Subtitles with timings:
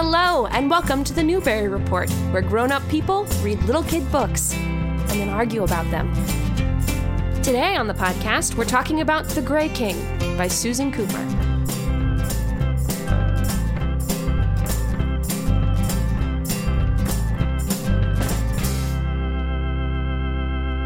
[0.00, 4.54] Hello, and welcome to the Newbery Report, where grown up people read little kid books
[4.54, 6.14] and then argue about them.
[7.42, 9.96] Today on the podcast, we're talking about The Grey King
[10.38, 11.24] by Susan Cooper.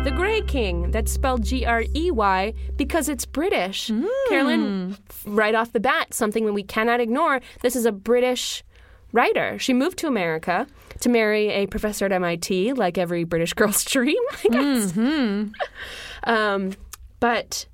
[0.05, 3.91] The Grey King, that's spelled G R E Y because it's British.
[4.31, 5.37] Carolyn, hmm.
[5.37, 7.43] right off the bat, something that we cannot ignore.
[7.61, 8.65] This is a British
[9.13, 9.59] writer.
[9.59, 10.67] She moved to America
[11.01, 14.97] to marry a professor at MIT, like every British girl's dream, I guess.
[16.25, 16.73] um,
[17.21, 17.67] but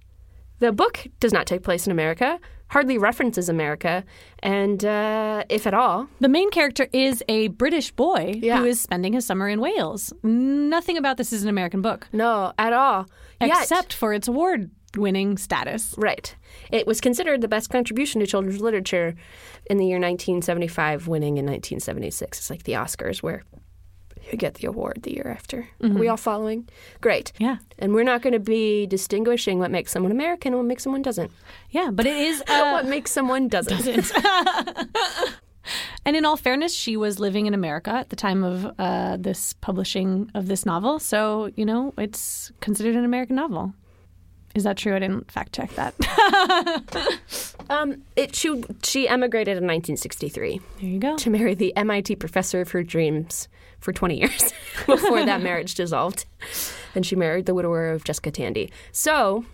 [0.59, 2.39] the book does not take place in America,
[2.69, 4.05] hardly references America,
[4.43, 8.59] and uh, if at all, The main character is a British boy Yeah.
[8.59, 10.13] who is spending his summer in Wales.
[10.23, 13.07] Nothing about this is an American book, no, at all.
[13.41, 15.95] Yet- except for its award winning status.
[15.99, 16.35] Right.
[16.73, 19.15] It was considered the best contribution to children's literature
[19.69, 22.39] in the year 1975, winning in 1976.
[22.39, 23.45] It's like the Oscars, where
[24.31, 25.69] you get the award the year after.
[25.83, 26.69] Are we all following?
[27.01, 27.33] Great.
[27.39, 27.59] Yeah.
[27.79, 31.03] And we're not going to be distinguishing what makes someone American and what makes someone
[31.03, 31.31] doesn't.
[31.71, 32.43] Yeah, but it is.
[32.49, 34.11] Uh, what makes someone doesn't.
[36.05, 39.53] and in all fairness, she was living in America at the time of uh, this
[39.55, 40.99] publishing of this novel.
[40.99, 43.75] So, you know, it's considered an American novel.
[44.59, 44.97] Is that true?
[44.97, 45.95] I didn't fact check that.
[47.71, 51.17] um, it, she, she emigrated in 1963 there you go.
[51.17, 53.47] to marry the MIT professor of her dreams
[53.79, 54.53] for 20 years
[54.87, 56.25] before that marriage dissolved.
[56.97, 58.73] and she married the widower of Jessica Tandy.
[58.91, 59.45] So,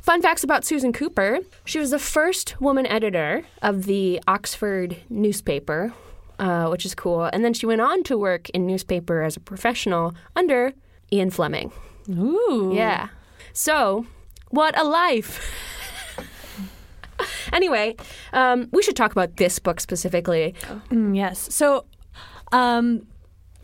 [0.00, 5.92] fun facts about Susan Cooper she was the first woman editor of the Oxford newspaper,
[6.38, 7.24] uh, which is cool.
[7.24, 10.72] And then she went on to work in newspaper as a professional under
[11.12, 11.72] Ian Fleming.
[12.08, 12.70] Ooh.
[12.76, 13.08] Yeah.
[13.52, 14.06] So,
[14.56, 15.52] what a life.
[17.52, 17.94] anyway,
[18.32, 20.54] um, we should talk about this book specifically.
[20.90, 21.54] Mm, yes.
[21.54, 21.84] So,
[22.52, 23.06] um,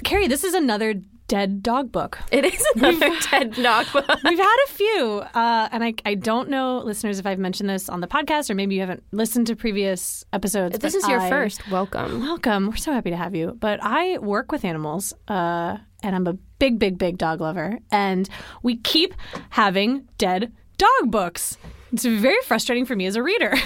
[0.04, 0.94] Kerry, this is another
[1.28, 2.18] dead dog book.
[2.30, 4.04] It is another dead dog book.
[4.24, 7.88] We've had a few, uh, and I, I don't know, listeners, if I've mentioned this
[7.88, 10.78] on the podcast or maybe you haven't listened to previous episodes.
[10.78, 11.66] This is your I- first.
[11.70, 12.20] Welcome.
[12.20, 12.66] Welcome.
[12.68, 13.56] We're so happy to have you.
[13.58, 17.78] But I work with animals, uh, and I'm a big, big, big dog lover.
[17.90, 18.28] And
[18.62, 19.14] we keep
[19.48, 21.58] having dead dog books.
[21.92, 23.54] It's very frustrating for me as a reader.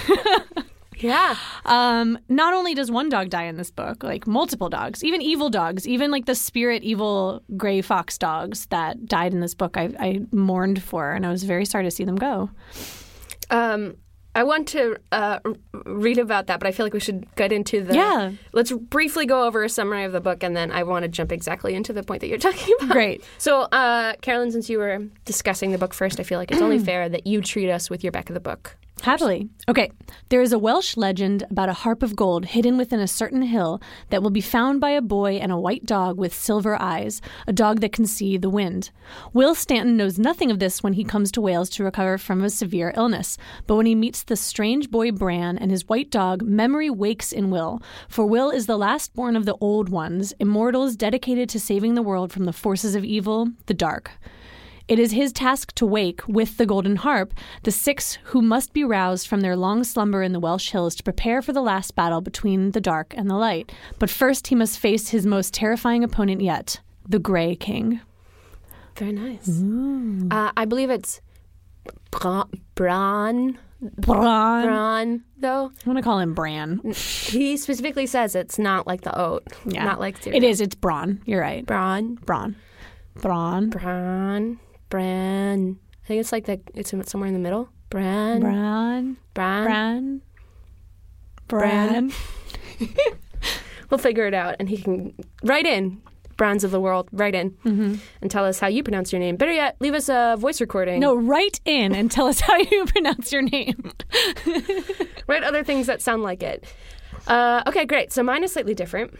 [0.99, 1.35] Yeah.
[1.65, 5.49] Um, not only does one dog die in this book, like multiple dogs, even evil
[5.49, 9.93] dogs, even like the spirit evil gray fox dogs that died in this book, I,
[9.99, 12.49] I mourned for, and I was very sorry to see them go.
[13.49, 13.97] Um,
[14.37, 15.39] I want to uh,
[15.85, 17.95] read about that, but I feel like we should get into the.
[17.95, 18.33] Yeah.
[18.53, 21.31] Let's briefly go over a summary of the book, and then I want to jump
[21.31, 22.91] exactly into the point that you're talking about.
[22.91, 23.23] Great.
[23.39, 26.77] So, uh, Carolyn, since you were discussing the book first, I feel like it's only
[26.85, 28.77] fair that you treat us with your back of the book.
[29.01, 29.49] Happily.
[29.69, 29.91] Okay.
[30.29, 33.81] There is a Welsh legend about a harp of gold hidden within a certain hill
[34.09, 37.53] that will be found by a boy and a white dog with silver eyes, a
[37.53, 38.91] dog that can see the wind.
[39.31, 42.49] Will Stanton knows nothing of this when he comes to Wales to recover from a
[42.49, 43.37] severe illness,
[43.67, 47.49] but when he meets the strange boy Bran and his white dog, memory wakes in
[47.49, 51.93] Will, for Will is the last born of the Old Ones, immortals dedicated to saving
[51.95, 54.11] the world from the forces of evil, the dark.
[54.87, 57.33] It is his task to wake, with the golden harp,
[57.63, 61.03] the six who must be roused from their long slumber in the Welsh hills to
[61.03, 63.71] prepare for the last battle between the dark and the light.
[63.99, 67.99] But first, he must face his most terrifying opponent yet, the Grey King.
[68.95, 69.47] Very nice.
[70.31, 71.19] Uh, I believe it's
[72.11, 72.45] Bra-
[72.75, 73.59] Bran.
[73.81, 74.63] Bran.
[74.65, 75.71] Bran, though.
[75.85, 76.79] I want to call him Bran.
[76.93, 79.43] He specifically says it's not like the oat.
[79.65, 79.83] Yeah.
[79.83, 80.41] Not like cereal.
[80.41, 80.61] It is.
[80.61, 81.21] It's Bran.
[81.25, 81.63] You're right.
[81.65, 82.15] Bran.
[82.15, 82.55] Bran.
[83.21, 83.69] Bran.
[83.69, 84.59] Bran.
[84.89, 85.77] Bran.
[86.03, 87.69] I think it's like the, it's somewhere in the middle.
[87.89, 88.41] Bran.
[88.41, 89.17] Bran.
[89.33, 90.21] Bran.
[91.47, 92.09] Bran.
[92.09, 92.11] Bran.
[93.89, 96.01] We'll figure it out, and he can write in.
[96.35, 97.57] Brans of the world, write in
[98.21, 99.37] and tell us how you pronounce your name.
[99.37, 100.99] Better yet, leave us a voice recording.
[100.99, 103.91] No, write in and tell us how you pronounce your name.
[105.27, 106.63] Write other things that sound like it.
[107.25, 108.13] Uh, okay, great.
[108.13, 109.17] So mine is slightly different.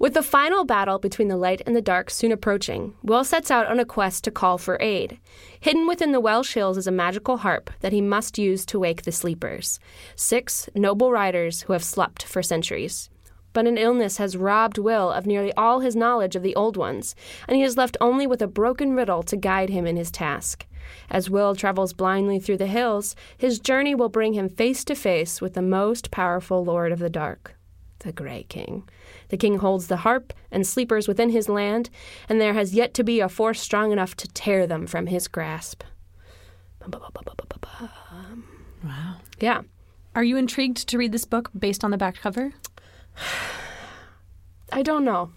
[0.00, 3.66] With the final battle between the light and the dark soon approaching, Will sets out
[3.66, 5.20] on a quest to call for aid.
[5.60, 9.02] Hidden within the Welsh hills is a magical harp that he must use to wake
[9.02, 9.78] the sleepers.
[10.16, 13.10] Six noble riders who have slept for centuries.
[13.52, 17.14] But an illness has robbed Will of nearly all his knowledge of the Old Ones,
[17.46, 20.64] and he is left only with a broken riddle to guide him in his task.
[21.10, 25.42] As Will travels blindly through the hills, his journey will bring him face to face
[25.42, 27.54] with the most powerful Lord of the Dark,
[27.98, 28.88] the Grey King.
[29.30, 31.88] The king holds the harp and sleepers within his land,
[32.28, 35.26] and there has yet to be a force strong enough to tear them from his
[35.28, 35.82] grasp.
[38.84, 39.16] Wow.
[39.40, 39.62] Yeah.
[40.14, 42.52] Are you intrigued to read this book based on the back cover?
[44.72, 45.30] I don't know.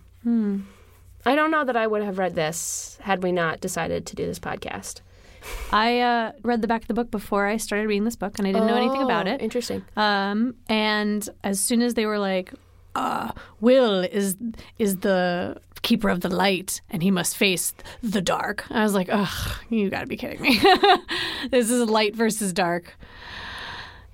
[1.25, 4.25] I don't know that I would have read this had we not decided to do
[4.25, 5.01] this podcast.
[5.73, 8.47] I uh, read the back of the book before I started reading this book, and
[8.47, 9.41] I didn't know anything about Oh, it.
[9.41, 9.83] Interesting.
[9.97, 12.53] Um, and as soon as they were like,
[12.95, 14.37] uh, Will is
[14.77, 18.65] is the keeper of the light, and he must face the dark.
[18.71, 20.59] I was like, ugh, you got to be kidding me.
[21.51, 22.97] this is light versus dark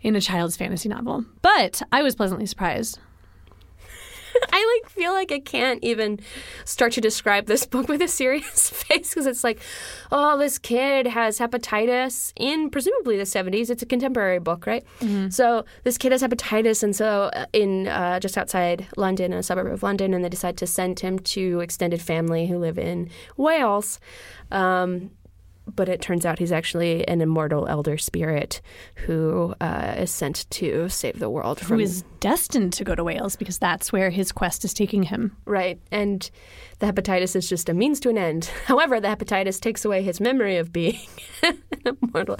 [0.02, 1.26] in a child's fantasy novel.
[1.42, 3.00] But I was pleasantly surprised.
[4.52, 6.20] I like feel like I can't even
[6.66, 9.60] start to describe this book with a serious face because it's like,
[10.12, 13.70] oh, this kid has hepatitis in presumably the 70s.
[13.70, 14.84] It's a contemporary book, right?
[15.32, 19.44] So this kid has hepatitis, and so uh, in uh, just outside London, in a
[19.44, 23.10] suburb of London, and they decide to send him to extended family who live in
[23.38, 24.00] Wales.
[24.52, 25.12] Um,
[25.76, 28.62] but it turns out he's actually an immortal elder spirit
[28.96, 33.04] who uh, is sent to save the world Who from is destined to go to
[33.04, 35.36] Wales because that's where his quest is taking him.
[35.46, 35.80] Right.
[35.92, 36.30] And
[36.80, 38.46] the hepatitis is just a means to an end.
[38.66, 41.00] However, the hepatitis takes away his memory of being
[42.02, 42.38] immortal.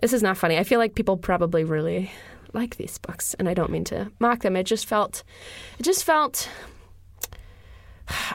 [0.00, 0.58] This is not funny.
[0.58, 2.10] I feel like people probably really
[2.52, 4.56] like these books, and I don't mean to mock them.
[4.56, 5.22] It just felt,
[5.78, 6.48] it just felt.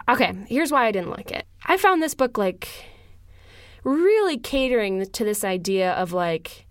[0.10, 1.46] Okay, here's why I didn't like it.
[1.66, 2.70] I found this book like
[3.84, 6.66] really catering to this idea of like,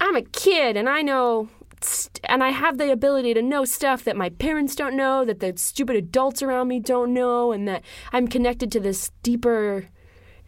[0.00, 1.48] I'm a kid and I know
[1.80, 5.40] st- and I have the ability to know stuff that my parents don't know, that
[5.40, 7.82] the stupid adults around me don't know, and that
[8.12, 9.86] I'm connected to this deeper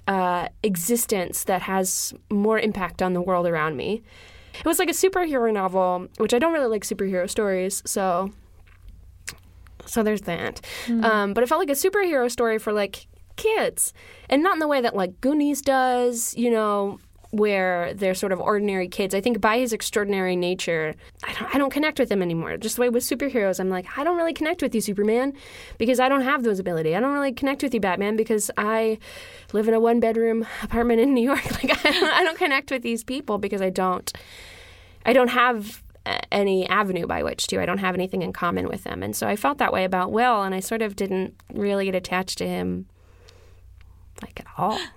[0.07, 4.03] uh, existence that has more impact on the world around me.
[4.59, 8.33] It was like a superhero novel, which I don't really like superhero stories, so
[9.87, 10.61] so there's that.
[11.05, 13.93] Um, but it felt like a superhero story for like kids,
[14.29, 16.99] and not in the way that like Goonies does, you know,
[17.35, 19.13] where they're sort of ordinary kids.
[19.13, 20.95] I think by his extraordinary nature,
[21.25, 22.57] I don't, I don't connect with him anymore.
[22.59, 25.33] Just the way with superheroes, I'm like, I don't really connect with you, Superman,
[25.77, 26.95] because I don't have those abilities.
[26.95, 28.99] I don't really connect with you, Batman, because I
[29.53, 31.45] live in a one bedroom apartment in New York.
[31.55, 34.13] Like, I don't, I don't connect with these people because I don't.
[35.07, 37.61] I don't have uh, any avenue by which to.
[37.61, 39.03] I don't have anything in common with them.
[39.03, 41.95] And so I felt that way about Will, and I sort of didn't really get
[41.95, 42.87] attached to him
[44.23, 44.79] like at all.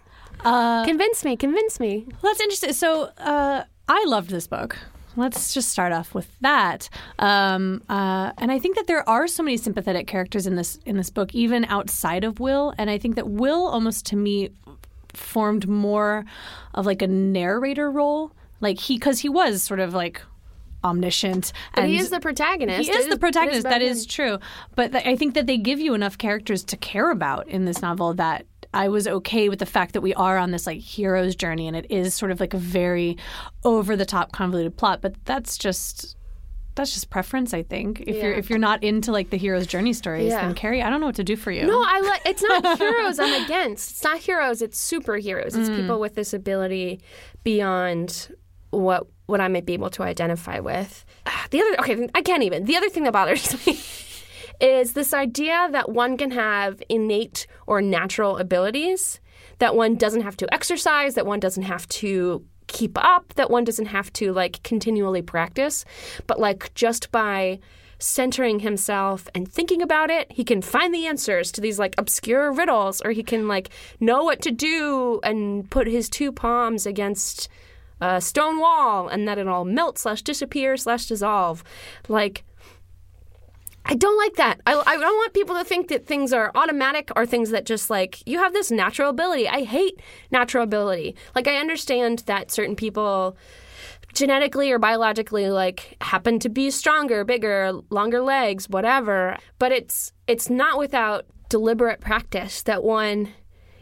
[0.46, 2.06] Uh, convince me, convince me.
[2.22, 2.72] Well, that's interesting.
[2.74, 4.78] So uh, I loved this book.
[5.16, 6.90] Let's just start off with that.
[7.18, 10.96] Um, uh, and I think that there are so many sympathetic characters in this in
[10.96, 12.72] this book, even outside of Will.
[12.78, 14.52] And I think that Will, almost to me,
[15.12, 16.24] formed more
[16.76, 18.32] of like a narrator role.
[18.62, 20.22] Like he, because he was sort of like
[20.84, 21.52] omniscient.
[21.74, 22.88] But and he is the protagonist.
[22.88, 23.62] he is It the protagonist.
[23.62, 23.90] about That him.
[23.90, 24.38] is true.
[24.76, 27.82] But th- I think that they give you enough characters to care about in this
[27.82, 31.36] novel that I was okay with the fact that we are on this like hero's
[31.36, 33.18] journey and it is sort of like a very
[33.64, 35.02] over the top convoluted plot.
[35.02, 36.16] But that's just
[36.76, 38.02] that's just preference, I think.
[38.02, 40.46] If you're if you're not into like the hero's journey stories, Yeah.
[40.46, 41.66] then Kerry, I don't know what to do for you.
[41.66, 42.22] No, I like.
[42.26, 43.20] It's not heroes.
[43.20, 43.92] I'm against.
[43.92, 44.62] It's not heroes.
[44.62, 45.58] It's superheroes.
[45.58, 45.76] It's mm.
[45.76, 47.02] people with this ability
[47.44, 48.34] beyond
[48.70, 51.04] what what I might be able to identify with.
[51.50, 52.66] The other, okay, I can't even.
[52.66, 53.80] The other thing that bothers me
[54.60, 59.20] is this idea that one can have innate or natural abilities
[59.60, 63.64] that one doesn't have to exercise, that one doesn't have to keep up, that one
[63.64, 65.86] doesn't have to like continually practice,
[66.28, 67.60] but like just by
[68.00, 72.52] centering himself and thinking about it, he can find the answers to these like obscure
[72.52, 77.50] riddles, or he can like know what to do and put his two palms against
[78.00, 81.64] a stone wall and that it all melt slash disappear slash dissolve.
[82.08, 82.44] Like,
[83.90, 84.60] I don't like that.
[84.66, 87.90] I, I don't want people to think that things are automatic or things that just
[87.90, 89.48] like you have this natural ability.
[89.48, 91.16] I hate natural ability.
[91.36, 93.38] Like, I understand that certain people
[94.14, 100.50] genetically or biologically like happen to be stronger, bigger, longer legs, whatever, but it's it's
[100.50, 103.30] not without deliberate practice that one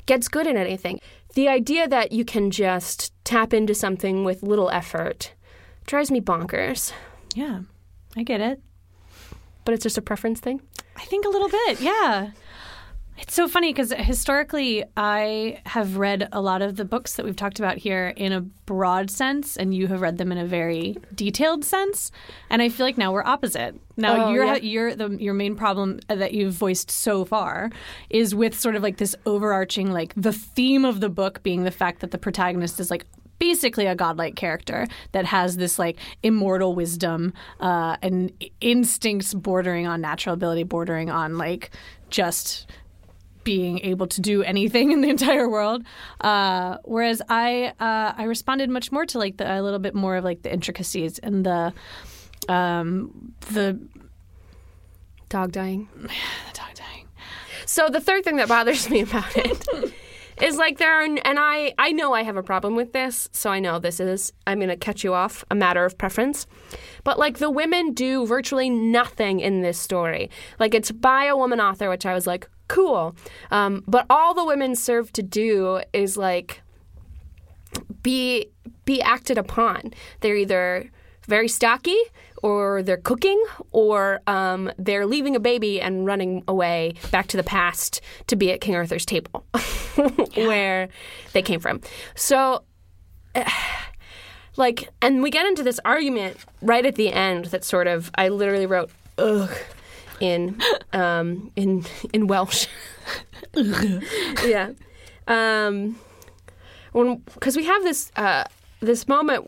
[0.05, 0.99] gets good at anything.
[1.33, 5.33] The idea that you can just tap into something with little effort
[5.85, 6.91] drives me bonkers.
[7.33, 7.61] Yeah,
[8.15, 8.61] I get it.
[9.65, 10.61] But it's just a preference thing.
[10.95, 12.31] I think a little bit, yeah.
[13.17, 17.35] It's so funny because historically, I have read a lot of the books that we've
[17.35, 20.97] talked about here in a broad sense, and you have read them in a very
[21.15, 22.11] detailed sense.
[22.49, 23.79] And I feel like now we're opposite.
[23.95, 24.55] Now Oh, you're yeah.
[24.57, 27.69] you're the your main problem that you've voiced so far
[28.09, 31.71] is with sort of like this overarching like the theme of the book being the
[31.71, 33.05] fact that the protagonist is like
[33.39, 40.01] basically a godlike character that has this like immortal wisdom uh, and instincts bordering on
[40.01, 41.71] natural ability, bordering on like
[42.09, 42.67] just
[43.43, 45.83] being able to do anything in the entire world.
[46.21, 50.17] Uh, whereas I uh, I responded much more to like the, a little bit more
[50.17, 51.73] of like the intricacies and the
[52.49, 53.79] um, the
[55.29, 55.89] Dog dying.
[55.95, 56.07] the
[56.53, 57.07] dog dying.
[57.65, 59.67] So the third thing that bothers me about it
[60.41, 63.49] is like there are, and I I know I have a problem with this, so
[63.49, 66.45] I know this is I'm gonna catch you off a matter of preference,
[67.03, 70.29] but like the women do virtually nothing in this story.
[70.59, 73.15] Like it's by a woman author, which I was like cool,
[73.51, 76.61] um, but all the women serve to do is like
[78.03, 78.47] be
[78.85, 79.93] be acted upon.
[80.19, 80.91] They're either
[81.27, 81.97] very stocky
[82.43, 87.43] or they're cooking or um, they're leaving a baby and running away back to the
[87.43, 89.45] past to be at King Arthur's table
[90.35, 90.89] where
[91.33, 91.81] they came from.
[92.15, 92.63] So
[94.57, 98.29] like and we get into this argument right at the end that sort of I
[98.29, 99.51] literally wrote ugh
[100.19, 100.61] in
[100.93, 102.67] um, in in Welsh.
[103.53, 104.71] yeah.
[105.27, 105.99] Um,
[106.91, 108.45] when because we have this uh,
[108.79, 109.47] this moment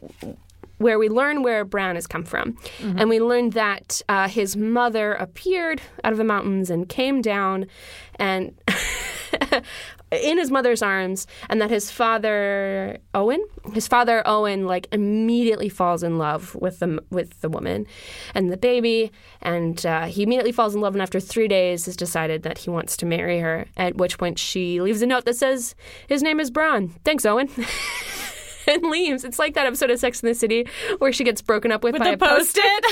[0.78, 5.14] where we learn where Bran has come from, and we learn that uh, his mother
[5.14, 7.66] appeared out of the mountains and came down,
[8.16, 8.56] and
[10.12, 13.44] in his mother's arms, and that his father Owen,
[13.74, 17.86] his father Owen, like immediately falls in love with the with the woman
[18.34, 21.98] and the baby, and uh, he immediately falls in love, and after three days, has
[21.98, 23.66] decided that he wants to marry her.
[23.76, 25.76] At which point, she leaves a note that says,
[26.08, 26.90] "His name is Bran.
[27.04, 27.50] Thanks, Owen."
[28.68, 29.24] and leaves.
[29.24, 30.68] It's like that episode of Sex in the City
[31.00, 32.86] where she gets broken up with, by a post it.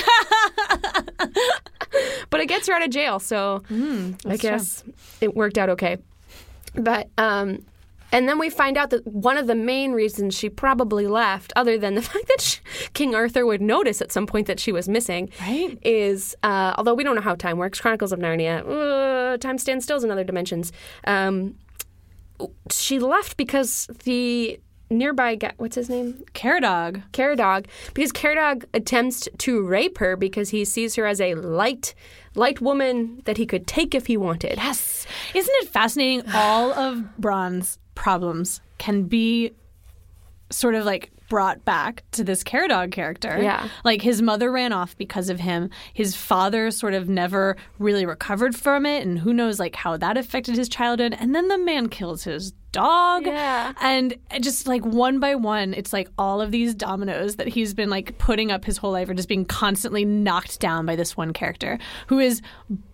[2.30, 3.18] but it gets her out of jail.
[3.18, 3.62] So
[4.26, 4.84] I guess
[5.20, 5.98] it worked out okay.
[6.74, 7.64] But um,
[8.12, 11.78] and then we find out that one of the main reasons she probably left, other
[11.78, 12.60] than the fact that she,
[12.92, 15.78] King Arthur would notice at some point that she was missing, Right.
[15.82, 17.80] is uh, although we don't know how time works.
[17.80, 18.64] Chronicles of Narnia,
[19.34, 20.72] uh, time stands still in other dimensions.
[21.06, 21.56] Um,
[22.70, 26.24] she left because the nearby guy, what's his name?
[26.34, 27.02] Caradog.
[27.12, 31.94] Caradog, because Caradog attempts to rape her because he sees her as a light,
[32.34, 34.54] light woman that he could take if he wanted.
[34.56, 35.06] Yes.
[35.34, 36.24] Isn't it fascinating?
[36.34, 39.52] All of Bran's problems can be
[40.50, 43.38] sort of like brought back to this Caradog character.
[43.40, 43.68] Yeah.
[43.84, 45.70] Like his mother ran off because of him.
[45.92, 49.04] His father sort of never really recovered from it.
[49.04, 51.16] And who knows like how that affected his childhood.
[51.18, 53.26] And then the man kills his dog.
[53.26, 53.72] Yeah.
[53.80, 57.90] And just like one by one, it's like all of these dominoes that he's been
[57.90, 61.32] like putting up his whole life are just being constantly knocked down by this one
[61.32, 62.42] character who is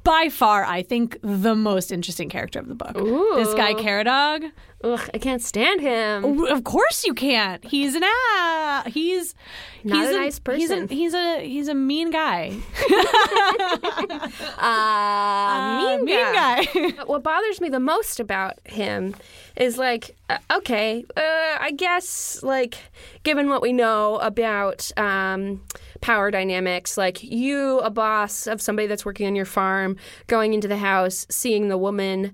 [0.05, 2.95] by far, I think, the most interesting character of the book.
[3.37, 4.51] This guy, Caradog.
[4.85, 6.43] Ugh, I can't stand him.
[6.47, 7.65] Of course you can't.
[7.65, 8.83] He's an ah.
[8.89, 9.37] He's
[9.85, 10.89] Not he's a nice He's a, person.
[10.89, 12.57] he's a he's a mean guy.
[14.59, 16.65] Uh, mean, mean guy.
[16.65, 17.05] guy.
[17.05, 19.15] What bothers me the most about him
[19.57, 22.77] is like, uh, okay, uh, I guess, like,
[23.23, 25.63] given what we know about um,
[26.01, 30.69] power dynamics, like you, a boss of somebody that's working on your farm, going into
[30.69, 32.33] the house, seeing the woman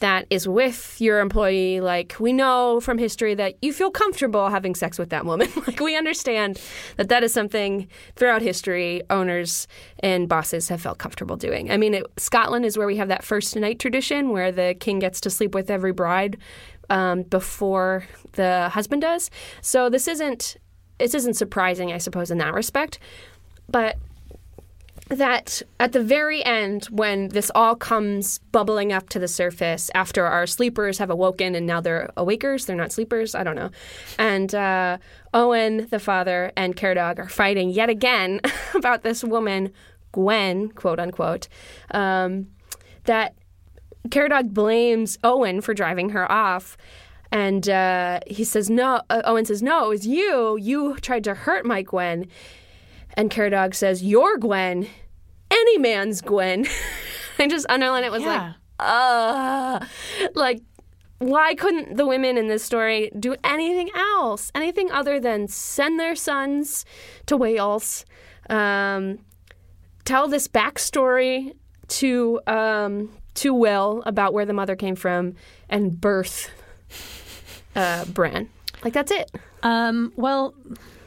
[0.00, 4.74] that is with your employee, like, we know from history that you feel comfortable having
[4.74, 5.48] sex with that woman.
[5.66, 6.60] like, we understand
[6.96, 9.68] that that is something throughout history owners
[10.00, 11.70] and bosses have felt comfortable doing.
[11.70, 14.98] I mean, it, Scotland is where we have that first night tradition where the king
[14.98, 16.38] gets to sleep with every bride
[16.90, 19.30] um, before the husband does.
[19.60, 20.56] So this isn't
[20.98, 23.00] this isn't surprising, I suppose, in that respect.
[23.68, 23.96] But
[25.08, 30.24] that at the very end, when this all comes bubbling up to the surface after
[30.24, 33.70] our sleepers have awoken and now they're awakers, they're not sleepers, I don't know.
[34.18, 34.98] And uh,
[35.34, 38.40] Owen, the father, and Caradog are fighting yet again
[38.74, 39.72] about this woman,
[40.12, 41.48] Gwen, quote unquote,
[41.90, 42.48] um,
[43.04, 43.34] that
[44.08, 46.76] Caradog blames Owen for driving her off.
[47.30, 50.56] And uh, he says, no, uh, Owen says, no, it was you.
[50.56, 52.28] You tried to hurt my Gwen.
[53.14, 54.88] And Caradog says, Your Gwen,
[55.50, 56.66] any man's Gwen.
[57.38, 58.46] I just underlined it was Yeah.
[58.48, 59.86] like, uh
[60.34, 60.60] like
[61.18, 64.50] why couldn't the women in this story do anything else?
[64.54, 66.84] Anything other than send their sons
[67.26, 68.04] to Wales,
[68.50, 69.20] um,
[70.04, 71.52] tell this backstory
[71.88, 75.34] to um, to Will about where the mother came from,
[75.70, 76.50] and birth
[77.76, 78.50] uh, Bran.
[78.82, 79.30] Like that's it.
[79.62, 80.54] Um, well,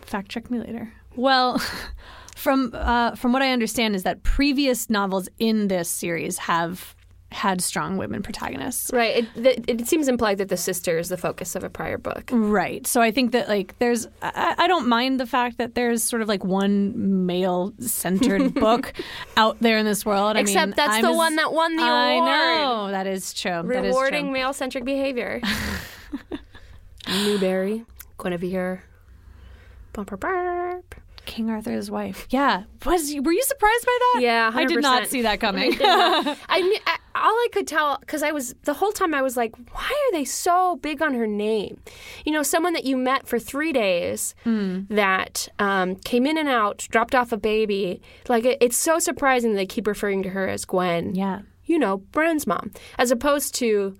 [0.01, 0.93] fact check me later.
[1.17, 1.61] Well,
[2.35, 6.95] from uh, from what I understand is that previous novels in this series have
[7.29, 8.89] had strong women protagonists.
[8.93, 9.27] Right.
[9.35, 12.29] It, it, it seems implied that the sister is the focus of a prior book.
[12.31, 12.87] Right.
[12.87, 16.21] So I think that like there's I, I don't mind the fact that there's sort
[16.21, 18.93] of like one male centered book
[19.35, 20.37] out there in this world.
[20.37, 22.29] I Except mean, that's I'm the as- one that won the I award.
[22.29, 23.61] know that is true.
[23.61, 25.41] Rewarding male centric behavior.
[27.09, 27.85] Newbery,
[28.17, 28.83] Guinevere.
[29.93, 30.86] Bumper burp.
[31.27, 32.25] King Arthur's wife.
[32.31, 32.63] Yeah.
[32.85, 34.21] Was were you surprised by that?
[34.21, 35.77] Yeah, I did not see that coming.
[35.79, 39.37] I mean, I, all I could tell because I was the whole time I was
[39.37, 41.79] like, why are they so big on her name?
[42.25, 46.87] You know, someone that you met for three days that um, came in and out,
[46.89, 48.01] dropped off a baby.
[48.27, 51.13] Like it, it's so surprising they keep referring to her as Gwen.
[51.13, 51.41] yeah.
[51.65, 53.97] You know, Bran's mom, as opposed to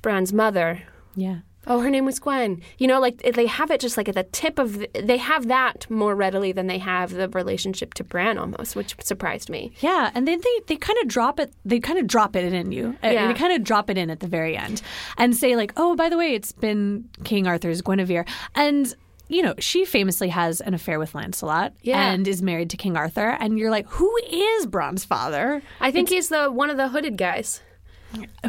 [0.00, 0.82] Bran's mother.
[1.16, 1.40] Yeah.
[1.66, 2.62] Oh, her name was Gwen.
[2.78, 4.84] You know, like they have it just like at the tip of.
[4.94, 9.50] They have that more readily than they have the relationship to Bran almost, which surprised
[9.50, 9.72] me.
[9.80, 11.52] Yeah, and then they, they kind of drop it.
[11.64, 12.96] They kind of drop it in you.
[13.02, 13.26] Yeah.
[13.28, 14.80] They kind of drop it in at the very end,
[15.18, 18.24] and say like, "Oh, by the way, it's been King Arthur's Guinevere,"
[18.54, 18.94] and
[19.28, 22.10] you know she famously has an affair with Lancelot Yeah.
[22.10, 23.36] and is married to King Arthur.
[23.38, 27.18] And you're like, "Who is Bran's father?" I think he's the one of the hooded
[27.18, 27.60] guys.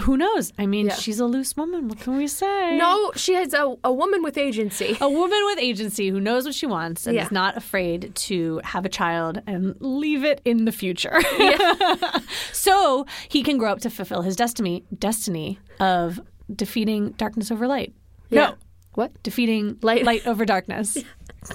[0.01, 0.51] Who knows?
[0.57, 0.95] I mean, Yeah.
[0.95, 1.87] she's a loose woman.
[1.87, 2.77] What can we say?
[2.77, 4.97] No, she has a, a woman with agency.
[4.99, 7.25] A woman with agency who knows what she wants and Yeah.
[7.25, 11.19] is not afraid to have a child and leave it in the future.
[12.51, 16.19] so he can grow up to fulfill his destiny destiny of
[16.53, 17.93] defeating darkness over light.
[18.29, 18.47] Yeah.
[18.49, 18.55] No,
[18.95, 19.11] What?
[19.23, 20.03] defeating Light.
[20.05, 20.97] light, over darkness.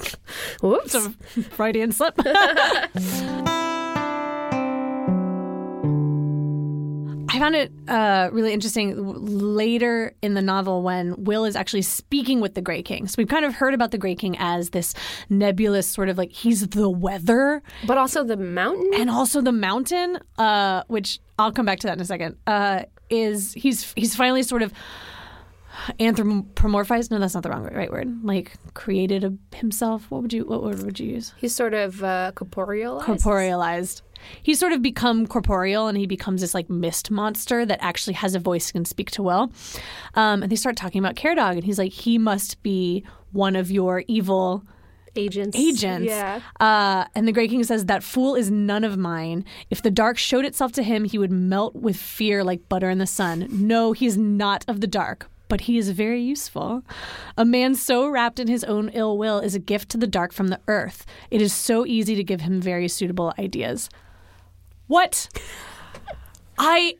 [0.62, 0.96] Whoops.
[1.50, 2.16] Freudian slip.
[7.37, 12.40] I found it uh, really interesting later in the novel when Will is actually speaking
[12.40, 13.07] with the Grey King.
[13.09, 14.95] So we've kind of heard about the Grey King as this
[15.28, 18.90] nebulous sort of like he's the weather But also the mountain.
[18.95, 22.37] and also the mountain, uh, which I'll come back to that in a second.
[22.47, 24.73] Uh, is he's he's finally sort of
[26.00, 27.11] anthropomorphized?
[27.11, 28.25] No, that's not the wrong right word.
[28.25, 30.11] Like created a, himself.
[30.11, 31.35] What would you what word would you use?
[31.37, 33.02] He's sort of uh, corporealized.
[33.02, 34.02] corporealized.
[34.42, 38.35] He's sort of become corporeal and he becomes this like mist monster that actually has
[38.35, 39.50] a voice and can speak to Will.
[40.14, 43.71] Um, and they start talking about Caradog, and he's like, he must be one of
[43.71, 44.64] your evil
[45.16, 45.56] agents.
[45.56, 46.06] agents.
[46.06, 46.40] Yeah.
[46.61, 49.45] Uh, and the Grey King says, That fool is none of mine.
[49.71, 52.99] If the dark showed itself to him, he would melt with fear like butter in
[52.99, 53.49] the sun.
[53.50, 55.28] No, he is not of the dark.
[55.49, 56.82] But he is very useful.
[57.39, 60.32] A man so wrapped in his own ill will is a gift to the dark
[60.32, 61.06] from the earth.
[61.30, 63.89] It is so easy to give him very suitable ideas.
[64.86, 65.28] What?
[66.58, 66.96] I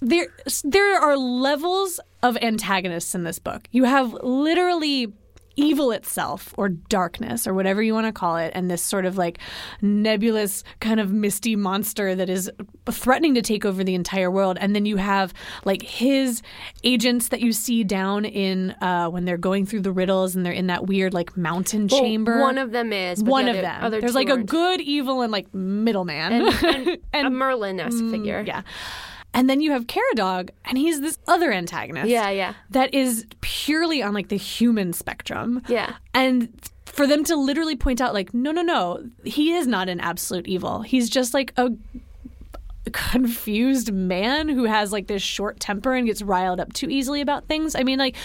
[0.00, 0.28] there
[0.64, 3.68] there are levels of antagonists in this book.
[3.72, 5.12] You have literally
[5.56, 9.16] evil itself or darkness or whatever you want to call it and this sort of
[9.16, 9.38] like
[9.80, 12.50] nebulous kind of misty monster that is
[12.90, 15.32] threatening to take over the entire world and then you have
[15.64, 16.42] like his
[16.84, 20.52] agents that you see down in uh, when they're going through the riddles and they're
[20.52, 23.22] in that weird like mountain Well, chamber One of them is.
[23.24, 24.46] one the of them Other there's like a aren't.
[24.46, 28.44] good evil and like middleman and, and, a Merlin-esque figure.
[28.46, 28.62] yeah.
[29.36, 32.08] And then you have Caradog, and he's this other antagonist.
[32.08, 32.54] Yeah, yeah.
[32.70, 35.62] That is purely on like the human spectrum.
[35.68, 35.96] Yeah.
[36.14, 36.48] And
[36.86, 40.46] for them to literally point out, like, no, no, no, he is not an absolute
[40.46, 40.80] evil.
[40.80, 41.70] He's just like a
[42.92, 47.46] confused man who has like this short temper and gets riled up too easily about
[47.46, 47.74] things.
[47.74, 48.16] I mean, like,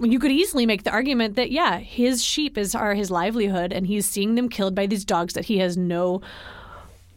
[0.00, 3.86] you could easily make the argument that yeah, his sheep is are his livelihood, and
[3.86, 6.20] he's seeing them killed by these dogs that he has no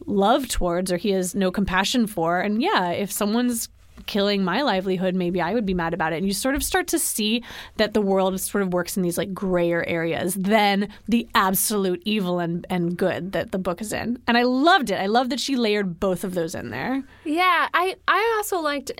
[0.08, 2.40] love towards or he has no compassion for.
[2.40, 3.68] And yeah, if someone's
[4.06, 6.16] killing my livelihood, maybe I would be mad about it.
[6.16, 7.42] And you sort of start to see
[7.76, 12.38] that the world sort of works in these like grayer areas than the absolute evil
[12.38, 14.20] and, and good that the book is in.
[14.26, 15.00] And I loved it.
[15.00, 17.02] I love that she layered both of those in there.
[17.24, 18.92] Yeah, I, I also liked.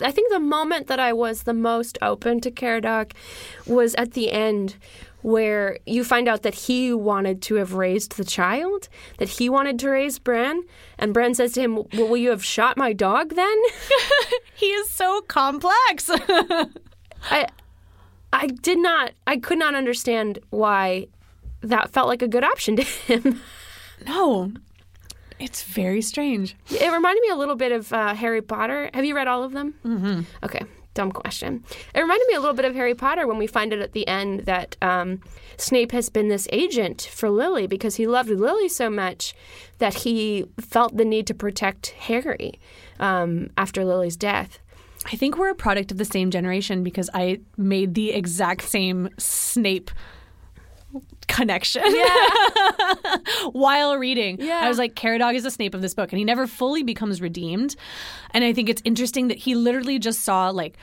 [0.00, 3.12] I think the moment that I was the most open to Caradog
[3.66, 4.76] was at the end,
[5.22, 9.78] where you find out that he wanted to have raised the child, that he wanted
[9.80, 10.62] to raise Bran,
[10.98, 13.56] and Bran says to him, "Well, will you have shot my dog then?"
[14.54, 16.08] He is so complex.
[17.30, 17.48] I,
[18.32, 21.08] I did not, I could not understand why
[21.62, 23.40] that felt like a good option to him.
[24.06, 24.52] no.
[25.40, 26.54] It's very strange.
[26.70, 28.88] It reminded me a little bit of uh, Harry Potter.
[28.94, 29.74] Have you read all of them?
[29.84, 30.20] Mm-hmm.
[30.44, 30.62] Okay,
[30.94, 31.64] dumb question.
[31.94, 34.06] It reminded me a little bit of Harry Potter when we find out at the
[34.06, 35.20] end that um,
[35.56, 39.34] Snape has been this agent for Lily because he loved Lily so much
[39.78, 42.60] that he felt the need to protect Harry
[43.00, 44.58] um, after Lily's death.
[45.06, 49.08] I think we're a product of the same generation because I made the exact same
[49.18, 49.90] Snape
[51.28, 51.82] connection
[53.52, 54.38] while reading.
[54.40, 54.60] Yeah.
[54.62, 57.20] I was like, Caradog is the Snape of this book, and he never fully becomes
[57.20, 57.76] redeemed.
[58.32, 60.76] And I think it's interesting that he literally just saw like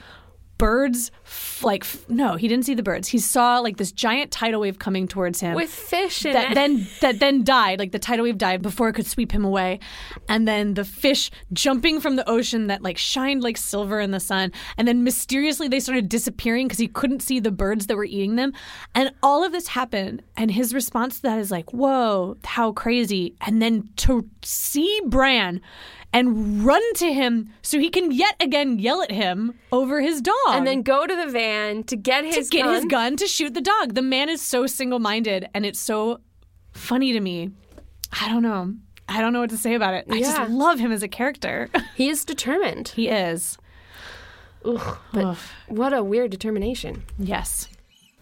[0.60, 3.08] birds f- like f- no he didn't see the birds.
[3.08, 6.56] He saw like this giant tidal wave coming towards him With fish in that it.
[6.56, 9.80] then that then died like the tidal wave died before it could sweep him away.
[10.28, 14.20] And then the fish jumping from the ocean that like shined like silver in the
[14.20, 14.52] sun.
[14.78, 18.36] And then mysteriously they started disappearing because he couldn't see the birds that were eating
[18.36, 18.54] them.
[18.94, 23.34] And all of this happened and his response to that is like whoa how crazy.
[23.42, 25.62] And then to see Bran
[26.12, 30.36] and run to him so he can yet again yell at him over his dog
[30.50, 32.74] and then go to the van to get his to get gun.
[32.76, 33.94] his gun to shoot the dog.
[33.94, 36.20] The man is so single minded and it's so
[36.74, 37.52] funny to me.
[38.20, 38.74] I don't know.
[39.08, 40.06] I don't know what to say about it.
[40.10, 40.22] I Yeah.
[40.38, 41.70] just love him as a character.
[41.96, 42.90] He is determined.
[42.90, 43.58] he is.
[44.66, 47.04] Ugh, but what a weird determination.
[47.18, 47.68] Yes.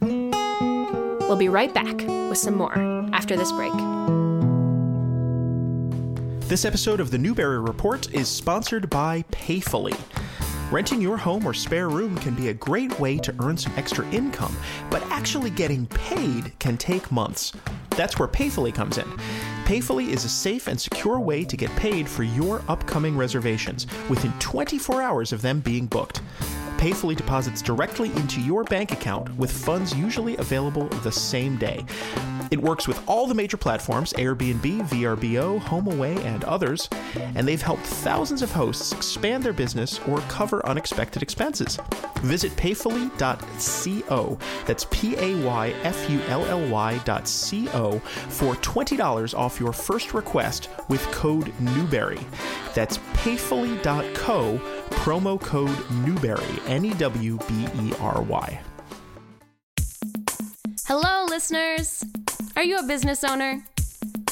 [0.02, 1.98] We'll be right back
[2.30, 2.78] with some more
[3.14, 3.74] after this break.
[6.48, 10.00] This episode of the Newbery Report is sponsored by Payfully.
[10.72, 14.10] Renting your home or spare room can be a great way to earn some extra
[14.12, 14.56] income,
[14.90, 17.52] but actually getting paid can take months.
[17.98, 19.04] That's where Payfully comes in.
[19.66, 24.32] Payfully is a safe and secure way to get paid for your upcoming reservations within
[24.40, 26.22] 24 hours of them being booked.
[26.78, 31.84] Payfully deposits directly into your bank account with funds usually available the same day.
[32.52, 37.84] It works with all the major platforms Airbnb, VRBO, HomeAway, and others, and they've helped
[37.84, 41.78] thousands of hosts expand their business or cover unexpected expenses.
[42.22, 49.60] Visit payfully.co, that's P A Y F U L L Y dot for $20 off
[49.60, 52.20] your first request with code Newbery.
[52.74, 58.60] That's payfully.co, promo code Newbery, N E W B E R Y.
[60.86, 62.04] Hello, listeners.
[62.56, 63.64] Are you a business owner?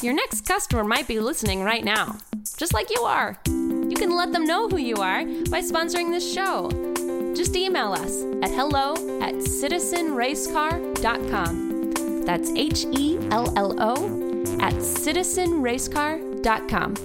[0.01, 2.17] Your next customer might be listening right now,
[2.57, 3.37] just like you are.
[3.45, 6.71] You can let them know who you are by sponsoring this show.
[7.35, 12.23] Just email us at hello at citizenracecar.com.
[12.25, 13.95] That's H E L L O
[14.59, 16.95] at citizenracecar.com.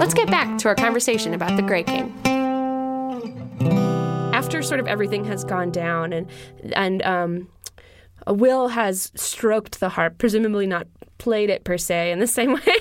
[0.00, 2.10] Let's get back to our conversation about the Grey King.
[4.32, 6.26] After sort of everything has gone down and
[6.72, 7.48] and um,
[8.26, 10.86] Will has stroked the harp, presumably not
[11.18, 12.78] played it per se in the same way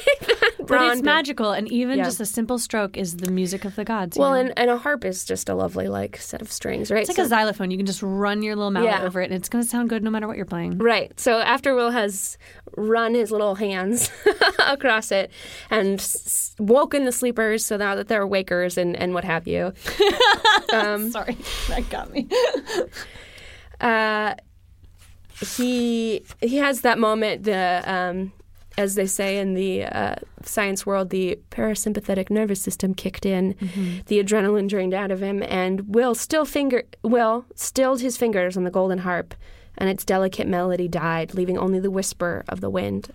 [0.69, 2.03] But it's magical, and even Yeah.
[2.05, 4.17] just a simple stroke is the music of the gods.
[4.17, 4.35] Well, know?
[4.39, 7.01] and, and a harp is just a lovely like set of strings, right?
[7.01, 7.71] it's like So- a xylophone.
[7.71, 9.03] You can just run your little mallet Yeah.
[9.03, 10.77] over it, and it's going to sound good no matter what you're playing.
[10.77, 11.17] Right.
[11.19, 12.37] So after Will has
[12.77, 14.11] run his little hands
[14.59, 15.31] across it
[15.69, 19.73] and s- woken the sleepers so now that they're wakers and, and what have you,
[20.69, 21.35] Sorry,
[21.69, 22.27] that got me.
[23.81, 24.35] uh,
[25.55, 28.31] he he has that moment, the um,
[28.79, 33.53] as they say in the uh, science world, the parasympathetic nervous system kicked in,
[34.05, 38.63] the adrenaline drained out of him, and Will still finger Will stilled his fingers on
[38.63, 39.35] the golden harp,
[39.77, 43.09] and its delicate melody died, leaving only the whisper of the wind.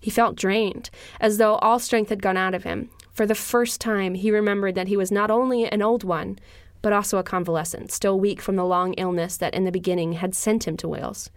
[0.00, 0.88] He felt drained,
[1.20, 2.88] as though all strength had gone out of him.
[3.12, 6.38] For the first time, he remembered that he was not only an old one,
[6.86, 10.36] but also a convalescent, still weak from the long illness that in the beginning had
[10.36, 11.30] sent him to Wales.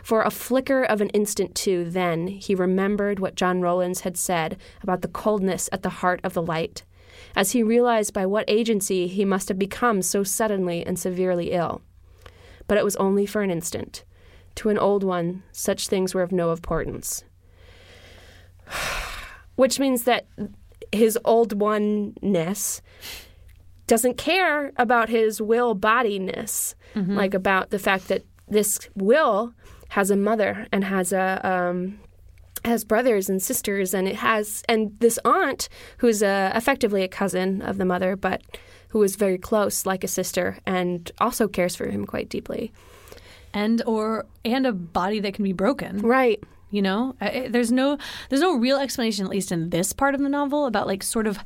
[0.00, 4.58] For a flicker of an instant, too, then he remembered what John Rowlands had said
[4.80, 6.84] about the coldness at the heart of the light,
[7.34, 11.82] as he realized by what agency he must have become so suddenly and severely ill.
[12.68, 14.04] But it was only for an instant.
[14.54, 17.24] To an old one, such things were of no importance.
[19.56, 20.28] Which means that
[20.92, 22.82] his old oneness
[23.92, 29.52] doesn't care about his will bodiness, like about the fact that this will
[29.88, 31.98] has a mother and has a um,
[32.64, 35.68] has brothers and sisters, and it has and this aunt
[36.00, 38.40] who's a, effectively a cousin of the mother, but
[38.92, 42.72] who is very close, like a sister, and also cares for him quite deeply.
[43.54, 45.98] and or and a body that can be broken.
[46.00, 46.42] Right.
[46.70, 50.28] You know, there's no there's no real explanation, at least in this part of the
[50.28, 51.38] novel, about like sort of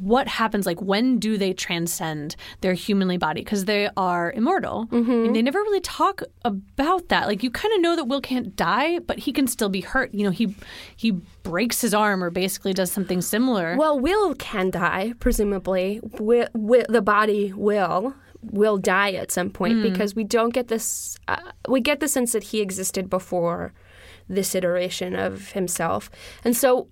[0.00, 0.66] what happens.
[0.66, 5.58] Like when do they transcend their humanly body because they are immortal, and they never
[5.58, 7.26] really talk about that.
[7.26, 10.12] Like you kind of know that Will can't die, but he can still be hurt.
[10.14, 10.54] You know, he
[10.96, 13.76] he breaks his arm or basically does something similar.
[13.76, 16.00] Well, Will can die, presumably.
[16.18, 21.18] Will, will, the body will will die at some point because we don't get this.
[21.28, 21.36] Uh,
[21.68, 23.74] we get the sense that he existed before
[24.28, 26.10] this iteration of himself,
[26.44, 26.88] and so.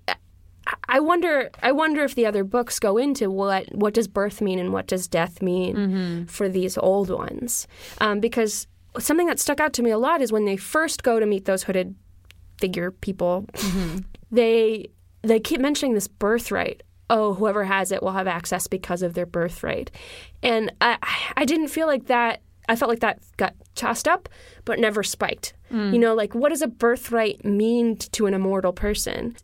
[0.88, 1.50] I wonder.
[1.62, 4.86] I wonder if the other books go into what what does birth mean and what
[4.86, 6.24] does death mean mm-hmm.
[6.24, 7.66] for these old ones,
[8.00, 8.66] um, because
[8.98, 11.44] something that stuck out to me a lot is when they first go to meet
[11.44, 11.94] those hooded
[12.60, 13.98] figure people, mm-hmm.
[14.30, 14.88] they
[15.22, 19.26] they keep mentioning this birthright oh, whoever has it will have access because of their
[19.26, 19.90] birthright.
[20.42, 20.98] And I,
[21.36, 22.42] I didn't feel like that.
[22.68, 24.28] I felt like that got tossed up,
[24.64, 25.54] but never spiked.
[25.72, 25.92] Mm.
[25.94, 29.36] You know, like what does a birthright mean to an immortal person?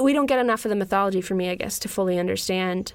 [0.00, 2.92] We don't get enough of the mythology for me, I guess, to fully understand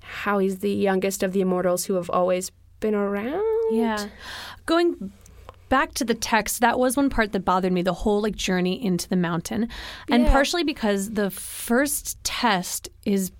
[0.00, 3.44] how he's the youngest of the immortals who have always been around.
[3.70, 4.08] Yeah.
[4.66, 5.12] Going
[5.68, 8.82] back to the text, that was one part that bothered me the whole like journey
[8.82, 9.68] into the mountain.
[10.08, 10.32] And Yeah.
[10.32, 13.32] partially because the first test is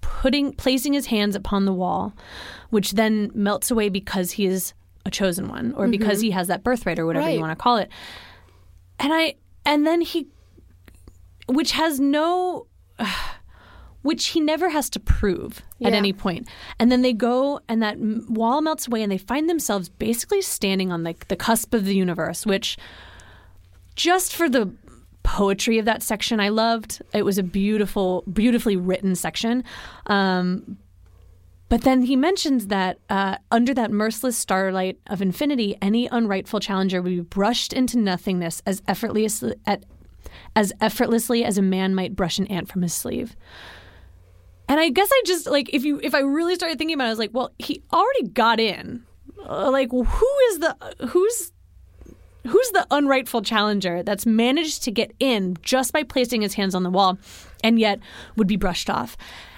[0.00, 2.14] putting placing his hands upon the wall,
[2.70, 4.74] which then melts away because he is
[5.06, 6.26] a chosen one or because mm-hmm.
[6.26, 7.88] he has that birthright or whatever you want to call it.
[8.98, 10.28] And I and then he
[11.46, 12.66] which has no
[14.02, 16.46] which he never has to prove at any point.
[16.78, 20.92] And then they go and that wall melts away and they find themselves basically standing
[20.92, 22.76] on like the cusp of the universe, which
[23.96, 24.70] just for the
[25.22, 27.00] poetry of that section I loved.
[27.14, 29.64] It was a beautiful beautifully written section.
[30.06, 30.76] Um
[31.70, 37.02] but then he mentions that uh, under that merciless starlight of infinity, any unrightful challenger
[37.02, 39.84] would be brushed into nothingness as effortlessly, at,
[40.56, 43.36] as effortlessly as a man might brush an ant from his sleeve.
[44.68, 47.08] And I guess I just like if you if I really started thinking about it,
[47.08, 49.04] I was like, well, he already got in.
[49.46, 50.04] Uh, like, who
[50.50, 50.76] is the
[51.08, 51.52] who's
[52.46, 56.82] who's the unrightful challenger that's managed to get in just by placing his hands on
[56.82, 57.18] the wall,
[57.62, 58.00] and yet
[58.36, 59.16] would be brushed off?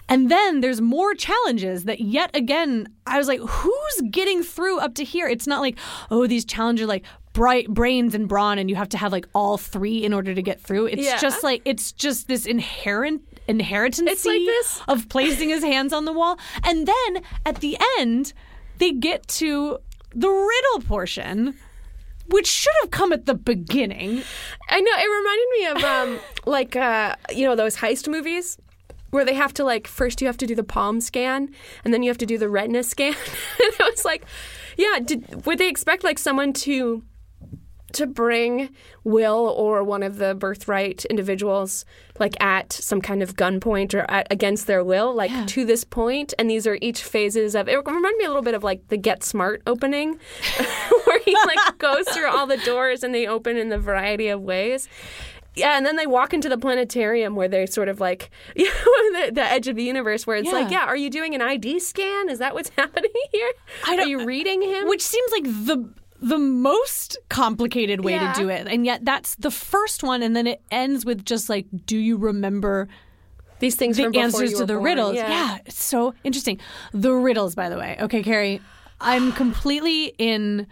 [0.08, 4.94] And then there's more challenges that yet again I was like, who's getting through up
[4.94, 5.28] to here?
[5.28, 5.78] It's not like,
[6.10, 7.04] oh, these challenges like
[7.36, 10.40] bright brains and brawn and you have to have like all three in order to
[10.40, 10.86] get through.
[10.86, 11.18] It's Yeah.
[11.18, 14.80] just like it's just this inherent inheritance like this.
[14.88, 16.38] of placing his hands on the wall.
[16.64, 18.32] And then at the end,
[18.78, 19.78] they get to
[20.14, 21.54] the riddle portion,
[22.28, 24.22] which should have come at the beginning.
[24.70, 28.56] I know it reminded me of um, like uh, you know those heist movies
[29.10, 31.50] where they have to like first you have to do the palm scan
[31.84, 33.12] and then you have to do the retina scan.
[33.62, 34.24] and I was like,
[34.78, 37.02] yeah, did would they expect like someone to
[37.96, 38.70] to bring
[39.04, 41.84] Will or one of the birthright individuals
[42.18, 46.32] like at some kind of gunpoint or at, against their will, like to this point,
[46.38, 47.68] and these are each phases of.
[47.68, 50.18] It reminded me a little bit of like the Get Smart opening,
[51.04, 54.40] where he like goes through all the doors and they open in the variety of
[54.40, 54.88] ways.
[55.54, 59.26] Yeah, and then they walk into the planetarium where they're sort of like, you know,
[59.26, 60.80] the, the edge of the universe, where it's like, Yeah.
[60.80, 62.28] yeah, are you doing an ID scan?
[62.28, 63.50] Is that what's happening here?
[63.86, 64.86] I Are don't- you reading him?
[64.88, 65.88] Which seems like the
[66.20, 68.32] the most complicated way Yeah.
[68.32, 68.66] to do it.
[68.68, 72.16] And yet that's the first one and then it ends with just like do you
[72.16, 72.88] remember
[73.58, 74.84] These things the from answers you to the born.
[74.84, 75.14] riddles.
[75.16, 75.58] Yeah.
[75.66, 76.58] it's so interesting.
[76.92, 77.96] The riddles, by the way.
[78.00, 78.60] Okay, Kerry,
[79.00, 80.66] I'm completely in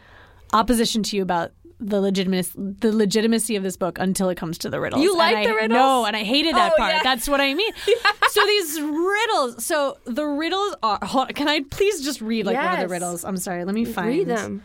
[0.52, 4.70] opposition to you about the legitimacy the legitimacy of this book until it comes to
[4.70, 5.02] the riddles.
[5.02, 5.70] You And like I- the riddles?
[5.70, 6.94] No, and I hated that Oh, part.
[6.94, 7.02] yeah.
[7.02, 7.72] That's what I mean.
[8.30, 9.64] So these riddles.
[9.64, 10.98] So the riddles are.
[11.34, 13.24] can I please just read like one of the riddles?
[13.24, 13.64] I'm sorry.
[13.64, 14.62] Let me find Read them.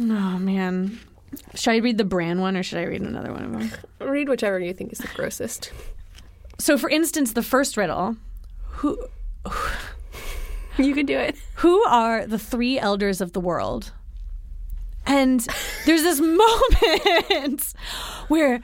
[0.00, 0.98] Oh man.
[1.54, 3.70] Should I read the Bran one or should I read another one of them?
[4.00, 5.72] Read whichever you think is the grossest.
[6.58, 8.16] So, for instance, the first riddle:
[8.68, 8.98] Who
[10.78, 11.36] You can do it.
[11.56, 13.92] who are the three elders of the world?
[15.06, 15.46] And
[15.86, 17.74] there's this moment
[18.28, 18.60] where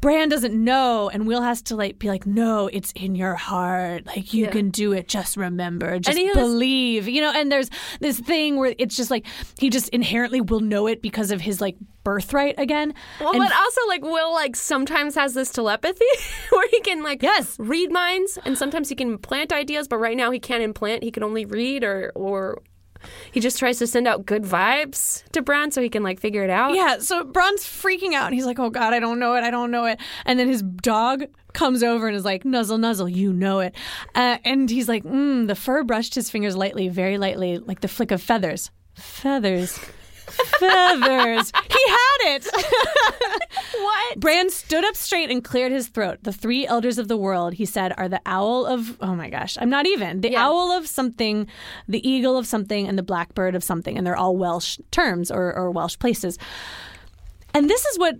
[0.00, 4.06] Bran doesn't know, and Will has to like be like, "No, it's in your heart.
[4.06, 4.50] Like you Yeah.
[4.50, 5.08] can do it.
[5.08, 5.98] Just remember.
[5.98, 7.32] Just was- believe." You know.
[7.34, 7.68] And there's
[8.00, 9.26] this thing where it's just like
[9.58, 12.94] he just inherently will know it because of his like birthright again.
[13.20, 16.04] Well, and but also like Will like sometimes has this telepathy
[16.50, 17.56] where he can like Yes.
[17.58, 21.02] read minds and sometimes he can implant ideas, but right now he can't implant.
[21.02, 22.62] He can only read or or
[23.32, 26.42] he just tries to send out good vibes to Bran so he can like figure
[26.42, 26.74] it out.
[26.74, 29.50] Yeah, so Bran's freaking out and he's like, "Oh God, I don't know it, I
[29.50, 33.32] don't know it." And then his dog comes over and is like, "Nuzzle, nuzzle, you
[33.32, 33.74] know it."
[34.14, 37.88] Uh, and he's like, mm, "The fur brushed his fingers lightly, very lightly, like the
[37.88, 38.70] flick of feathers.
[38.94, 39.78] Feathers,
[40.58, 41.52] feathers.
[41.70, 42.46] he had it."
[43.72, 44.20] What?
[44.20, 46.18] Bran stood up straight and cleared his throat.
[46.22, 49.56] The three elders of the world, he said, are the owl of, oh my gosh,
[49.60, 50.20] I'm not even.
[50.20, 50.46] The Yeah.
[50.46, 51.46] owl of something,
[51.88, 53.96] the eagle of something, and the blackbird of something.
[53.96, 56.36] And they're all Welsh terms or, or Welsh places.
[57.54, 58.16] And this is what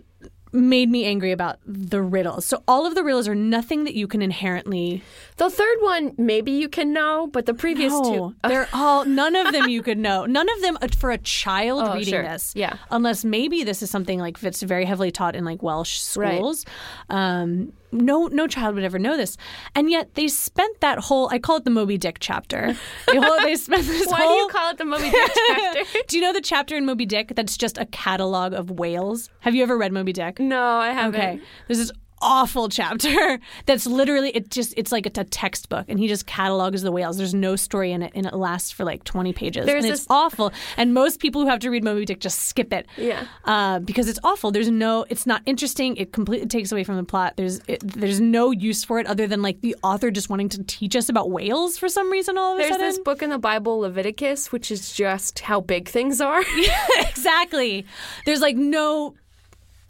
[0.53, 2.45] made me angry about the riddles.
[2.45, 5.03] So all of the riddles are nothing that you can inherently
[5.37, 8.03] The third one maybe you can know, but the previous no,
[8.43, 10.27] two they're all none of them you could know.
[10.27, 12.23] None of them uh, for a child Oh, reading sure.
[12.23, 12.53] this.
[12.57, 12.77] Yeah.
[12.91, 16.37] Unless maybe this is something like that's very heavily taught in like Welsh Right.
[16.37, 16.67] schools.
[17.09, 19.37] Um, no, no child would ever know this,
[19.75, 21.29] and yet they spent that whole.
[21.31, 22.77] I call it the Moby Dick chapter.
[23.07, 24.35] The whole, they spent this Why whole.
[24.37, 25.85] do you call it the Moby Dick chapter?
[26.09, 29.31] Do you know the chapter in Moby Dick that's just a catalog of whales?
[29.41, 30.39] Have you ever read Moby Dick?
[30.39, 31.21] no, I haven't.
[31.21, 31.41] Okay.
[31.67, 36.09] There's this awful chapter that's literally it just it's like it's a textbook and he
[36.09, 37.17] just catalogs the whales.
[37.19, 39.67] There's no story in it and it lasts for like 20 pages.
[39.67, 40.53] There's and it's this- awful.
[40.77, 42.87] And most people who have to read moby dick just skip it.
[42.97, 43.25] Yeah.
[43.45, 44.51] uh, because it's awful.
[44.51, 45.97] There's no it's not interesting.
[45.97, 47.35] It completely takes away from the plot.
[47.37, 50.63] There's it, there's no use for it other than like the author just wanting to
[50.65, 52.87] teach us about whales for some reason all of a There's sudden.
[52.87, 56.43] this book in the Bible, Leviticus, which is just how big things are.
[56.57, 57.87] yeah, exactly.
[58.27, 59.15] There's like no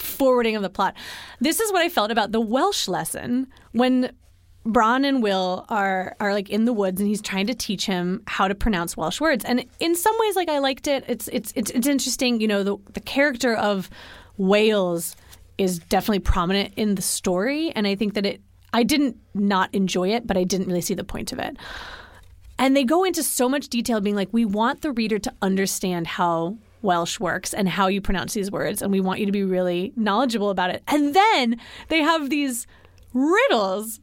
[0.00, 0.94] forwarding of the plot.
[1.40, 4.12] This is what I felt about the Welsh lesson when
[4.64, 8.22] Bran and Will are are like in the woods and he's trying to teach him
[8.26, 9.44] how to pronounce Welsh words.
[9.44, 11.04] And in some ways like I liked it.
[11.08, 13.88] It's it's it's, it's interesting, you know, the the character of
[14.36, 15.16] Wales
[15.56, 18.40] is definitely prominent in the story and I think that it
[18.72, 21.56] I didn't not enjoy it, but I didn't really see the point of it.
[22.58, 26.06] And they go into so much detail, being like, we want the reader to understand
[26.06, 29.44] how Welsh works and how you pronounce these words, and we want you to be
[29.44, 30.82] really knowledgeable about it.
[30.88, 32.66] And then they have these
[33.12, 34.00] riddles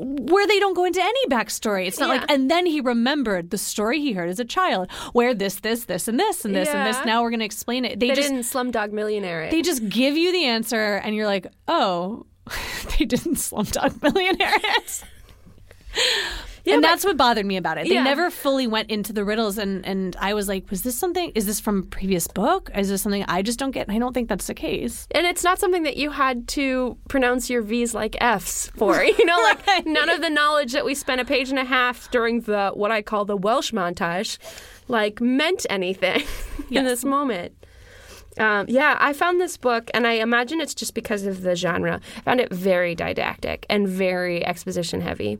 [0.00, 1.86] where they don't go into any backstory.
[1.88, 2.20] It's not Yeah.
[2.20, 5.86] like, and then he remembered the story he heard as a child, where this, this,
[5.86, 6.96] this, and this, and this, and this.
[6.98, 7.04] Yeah.
[7.04, 7.98] Now we're going to explain it.
[7.98, 9.50] They, They just didn't Slumdog Millionaire it.
[9.50, 12.26] they just give you the answer, and you're like, oh,
[12.98, 15.02] they didn't Slumdog Millionaire it.
[16.74, 17.88] And but- that's what bothered me about it.
[17.88, 18.02] They Yeah.
[18.02, 21.32] never fully went into the riddles, and, and I was like, was this something?
[21.34, 22.70] Is this from a previous book?
[22.76, 23.88] Is this something I just don't get?
[23.90, 25.06] I don't think that's the case.
[25.12, 29.02] and it's not something that you had to pronounce your V's like F's for.
[29.18, 32.10] You know, like none of the knowledge that we spent a page and a half
[32.10, 34.38] during the what I call the Welsh montage,
[34.88, 36.22] like meant anything
[36.70, 37.52] in this moment.
[38.38, 42.00] Um, yeah, I found this book, and I imagine it's just because of the genre.
[42.18, 45.38] I found it very didactic and very exposition heavy.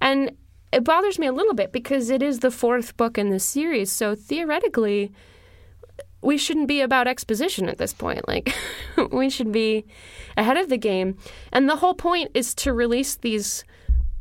[0.00, 0.30] And
[0.72, 3.90] it bothers me a little bit because it is the fourth book in the series.
[3.90, 5.12] So theoretically,
[6.22, 8.26] we shouldn't be about exposition at this point.
[8.28, 8.54] Like,
[9.12, 9.84] we should be
[10.36, 11.16] ahead of the game.
[11.52, 13.64] And the whole point is to release these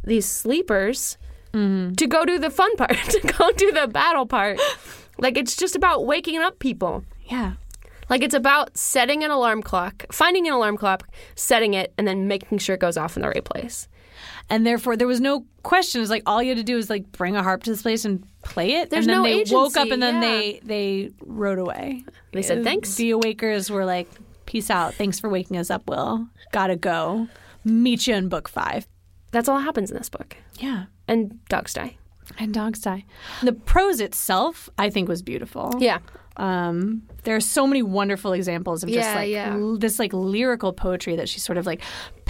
[0.05, 1.17] these sleepers
[1.53, 1.93] mm-hmm.
[1.93, 4.59] to go do the fun part, to go do the battle part.
[5.17, 7.03] Like, it's just about waking up people.
[7.25, 7.53] Yeah.
[8.09, 12.27] Like it's about setting an alarm clock, finding an alarm clock, setting it, and then
[12.27, 13.87] making sure it goes off in the right place.
[14.49, 15.99] And therefore, there was no question.
[15.99, 17.81] It was like all you had to do was like bring a harp to this
[17.83, 18.89] place and play it.
[18.89, 20.21] There's and then no they woke up and then yeah.
[20.21, 22.03] they they rode away.
[22.33, 24.09] They said, "Thanks." The awakers were like,
[24.45, 24.95] "Peace out.
[24.95, 26.27] Thanks for waking us up, Will.
[26.51, 27.27] Gotta go.
[27.63, 28.87] Meet you in book five.
[29.31, 30.35] That's all that happens in this book.
[30.57, 30.85] Yeah.
[31.07, 31.97] And dogs die.
[32.37, 33.05] And dogs die.
[33.43, 35.73] The prose itself, I think, was beautiful.
[35.79, 35.99] Yeah.
[36.37, 39.53] Um, there are so many wonderful examples of just Yeah, like yeah.
[39.53, 41.81] l- this like lyrical poetry that she sort of like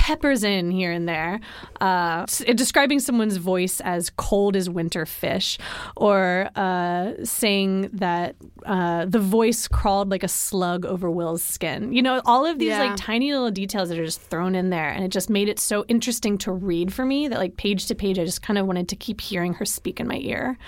[0.09, 1.39] peppers in here and there,
[1.81, 5.59] uh, describing someone's voice as cold as winter fish,
[5.95, 11.93] or uh, saying that uh, the voice crawled like a slug over Will's skin.
[11.93, 12.79] You know, all of these Yeah.
[12.85, 15.59] like tiny little details that are just thrown in there, and it just made it
[15.59, 18.65] so interesting to read for me that like page to page, I just kind of
[18.65, 20.57] wanted to keep hearing her speak in my ear.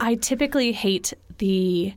[0.00, 1.92] I typically hate the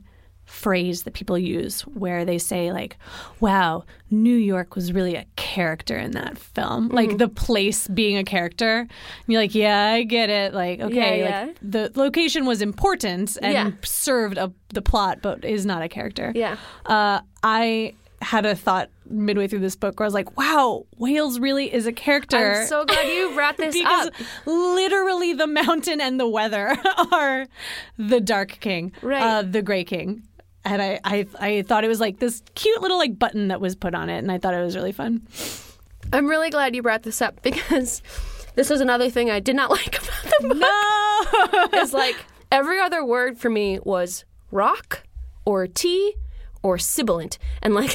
[0.48, 2.96] phrase that people use where they say like
[3.38, 8.24] wow new york was really a character in that film like the place being a
[8.24, 8.88] character and
[9.26, 13.52] you're like yeah i get it like okay Yeah, like the location was important and
[13.52, 13.70] Yeah.
[13.84, 16.56] served a, the plot but is not a character Yeah.
[16.86, 21.38] uh, i had a thought midway through this book where i was like wow wales
[21.38, 24.14] really is a character I'm so glad you brought this because up.
[24.46, 26.76] literally the mountain and the weather
[27.12, 27.46] are
[27.96, 29.22] the dark king Right.
[29.22, 30.24] uh, the gray king
[30.64, 33.74] and I, I i thought it was like this cute little like button that was
[33.76, 35.26] put on it and i thought it was really fun
[36.12, 38.02] I'm really glad you brought this up because
[38.54, 40.58] this is another thing I did not like about the book.
[41.72, 42.16] no Is like
[42.50, 45.02] every other word for me was rock
[45.44, 46.14] or tea
[46.62, 47.38] or sibilant.
[47.62, 47.94] And like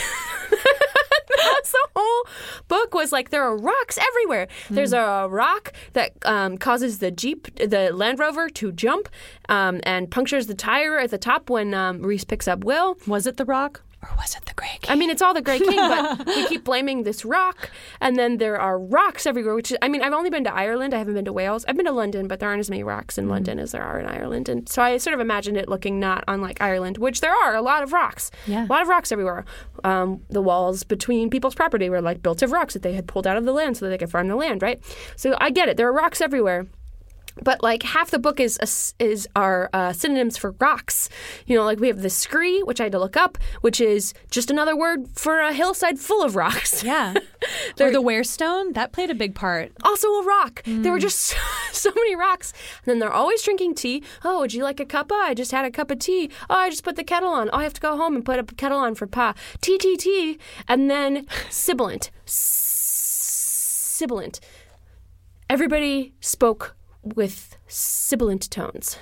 [1.63, 2.27] the whole
[2.67, 4.47] book was like there are rocks everywhere.
[4.69, 9.10] There's a rock that um, causes the Jeep, the Land Rover to jump
[9.49, 12.97] um, and punctures the tire at the top when um, Rhys picks up Will.
[13.08, 15.42] was it the rock or was it the gray king I mean, it's all the
[15.42, 19.56] Grey King, but we keep blaming this rock, and then there are rocks everywhere.
[19.56, 20.94] Which is, I mean, I've only been to Ireland.
[20.94, 21.66] I haven't been to Wales.
[21.68, 24.00] I've been to London, but there aren't as many rocks in London as there are
[24.00, 24.50] in Ireland.
[24.50, 27.62] And so I sort of imagined it looking not unlike Ireland, which there are a
[27.62, 28.30] lot of rocks.
[28.46, 28.66] Yeah.
[28.66, 29.46] a lot of rocks everywhere.
[29.84, 33.26] Um, the walls between people's property were like built of rocks that they had pulled
[33.26, 34.62] out of the land so that they could farm the land.
[34.62, 34.82] Right.
[35.16, 35.78] So I get it.
[35.78, 36.68] There are rocks everywhere
[37.41, 38.60] but like half the book is
[39.00, 41.10] is are uh, synonyms for rocks.
[41.45, 44.14] You know, like we have the scree, which I had to look up, which is
[44.30, 46.84] just another word for a hillside full of rocks.
[46.84, 47.14] yeah
[47.80, 50.62] or the wearstone that played a big part Also a rock.
[50.66, 51.38] There were just so,
[51.72, 52.53] so many rocks.
[52.84, 54.03] And then they're always drinking tea.
[54.24, 55.14] Oh, would you like a cuppa?
[55.14, 56.30] I just had a cup of tea.
[56.49, 57.49] Oh, I just put the kettle on.
[57.51, 59.34] Oh, I have to go home and put a kettle on for pa.
[59.62, 60.38] Tea, tea, tea.
[60.68, 62.12] And then sibilant.
[62.26, 64.39] sibilant.
[65.49, 68.97] Everybody spoke with sibilant tones.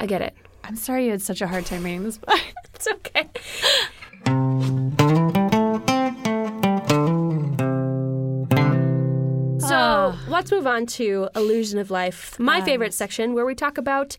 [0.00, 0.34] I get it.
[0.64, 2.38] I'm sorry you had such a hard time reading this book.
[2.74, 3.30] It's okay.
[9.60, 10.18] So Ah.
[10.28, 14.16] let's move on to Illusion of Life, my favorite section where we talk about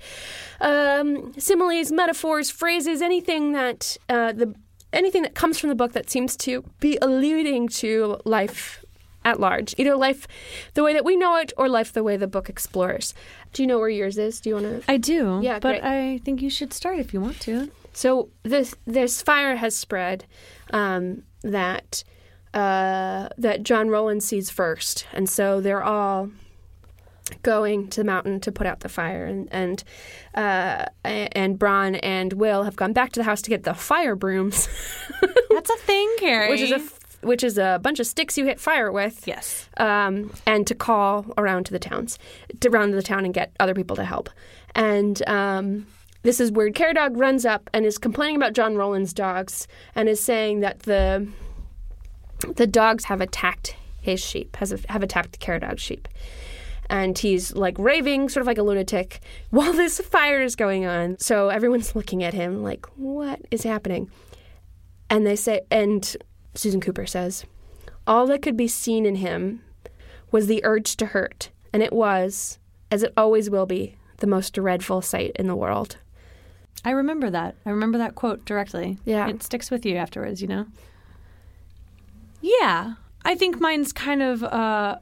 [0.60, 4.56] um, similes, metaphors, phrases, anything that uh, the
[4.92, 8.84] anything that comes from the book that seems to be alluding to life
[9.26, 10.28] at large, either life
[10.76, 13.14] the way that we know it or life the way the book explores.
[13.52, 14.40] Do you know where yours is?
[14.40, 14.92] Do you want to?
[14.92, 15.40] I do.
[15.44, 15.84] Yeah, but great.
[15.84, 17.70] I think you should start if you want to.
[17.92, 20.26] So this this fire has spread
[20.72, 22.04] um, that
[22.54, 26.30] uh, that John Rowland sees first, and so they're all
[27.42, 29.84] going to the mountain to put out the fire, and and
[30.36, 34.16] uh, and Bran and Will have gone back to the house to get the fire
[34.16, 34.68] brooms,
[35.50, 36.50] That's a thing, Kerry.
[36.50, 36.80] which is a
[37.26, 39.28] which is a bunch of sticks you hit fire with.
[39.28, 39.70] yes.
[39.78, 42.20] um, and to call around to the towns,
[42.60, 44.30] to around to the town and get other people to help.
[44.76, 45.88] And um,
[46.24, 50.20] this is where Caradog runs up and is complaining about John Rowland's dogs and is
[50.20, 51.28] saying that the
[52.56, 56.08] the dogs have attacked his sheep, has have attacked the Caradog sheep.
[56.90, 59.20] And he's like raving, sort of like a lunatic,
[59.50, 61.18] while this fire is going on.
[61.20, 64.12] So everyone's looking at him like, what is happening?
[65.10, 66.16] And they say, and
[66.56, 67.46] Susan Cooper says,
[68.08, 69.62] all that could be seen in him
[70.32, 72.60] was the urge to hurt, and it was,
[72.92, 75.98] as it always will be, the most dreadful sight in the world.
[76.84, 77.56] I remember that.
[77.66, 78.98] I remember that quote directly.
[79.06, 79.28] Yeah.
[79.28, 80.68] It sticks with you afterwards, you know?
[82.42, 82.94] Yeah.
[83.24, 84.98] I think mine's kind of uh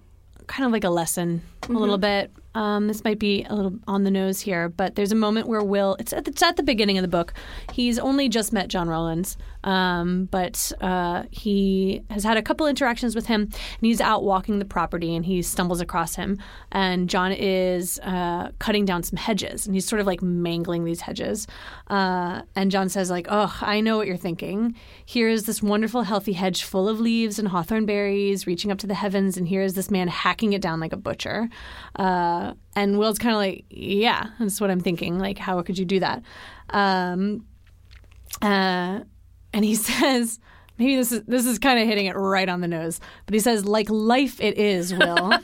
[0.48, 2.32] kind of like a lesson a little bit.
[2.56, 5.64] Um, this might be a little on the nose here, but there's a moment where
[5.64, 5.96] Will.
[6.00, 7.34] It's at the, it's at the beginning of the book.
[7.72, 13.16] He's only just met John Rowlands, um, but uh, he has had a couple interactions
[13.16, 16.38] with him, and he's out walking the property, and he stumbles across him,
[16.72, 21.02] and John is uh, cutting down some hedges, and he's sort of like mangling these
[21.02, 21.48] hedges,
[21.88, 24.76] uh, and John says like, "Oh, I know what you're thinking.
[25.06, 28.88] Here is this wonderful, healthy hedge full of leaves and hawthorn berries, reaching up to
[28.88, 31.50] the heavens, and here is this man hacking it down like a butcher."
[31.96, 35.20] Uh, and Will's kind of like, "Yeah, that's what I'm thinking.
[35.20, 36.24] Like, how could you do that?"
[36.70, 37.46] Um,
[38.42, 39.02] uh,
[39.54, 40.40] and he says,
[40.78, 43.40] maybe this is this is kind of hitting it right on the nose, but he
[43.40, 45.34] says, "Like life, it is, Will."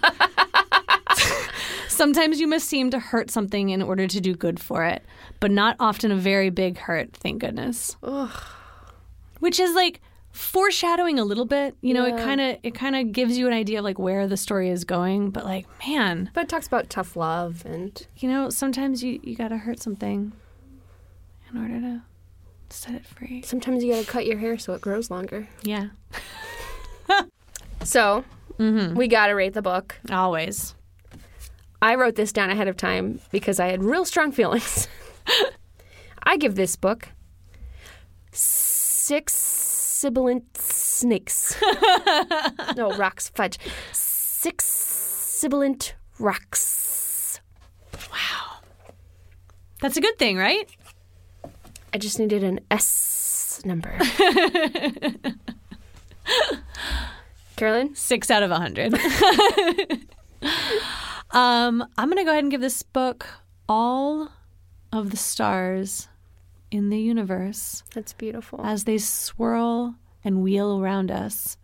[1.88, 5.04] Sometimes you must seem to hurt something in order to do good for it,
[5.42, 7.98] but not often a very big hurt, thank goodness.
[8.04, 8.32] Ugh.
[9.40, 10.00] Which is like
[10.32, 11.76] foreshadowing a little bit.
[11.82, 14.28] You know, it kind of it kind of gives you an idea of like where
[14.28, 18.30] the story is going, but like, man, But it talks about tough love and you
[18.30, 20.32] know, sometimes you you got to hurt something
[21.52, 22.04] in order to
[22.72, 23.42] set it free.
[23.42, 25.48] sometimes you gotta cut your hair so it grows longer.
[25.64, 25.90] Yeah.
[27.84, 28.24] So
[28.60, 28.96] mm-hmm.
[28.96, 30.00] we gotta rate the book.
[30.12, 30.76] Always.
[31.82, 34.88] I wrote this down ahead of time because I had real strong feelings.
[36.24, 37.10] I give this book
[38.32, 41.56] six sibilant snakes.
[42.76, 43.58] no, rocks, fudge.
[43.94, 47.40] Six sibilant rocks.
[48.12, 48.60] Wow.
[49.82, 50.70] That's a good thing, right?
[51.94, 53.98] I just needed an S number.
[57.56, 57.96] Carolyn?
[57.96, 58.94] Six out of a hundred.
[61.32, 63.28] um, I'm gonna go ahead and give this book
[63.68, 64.30] all
[64.92, 66.08] of the stars
[66.72, 68.62] in the universe That's beautiful.
[68.64, 71.58] as they swirl and wheel around us.